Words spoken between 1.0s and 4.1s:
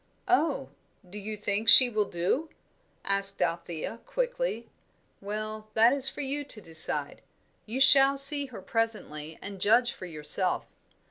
do you think she will do?" asked Althea,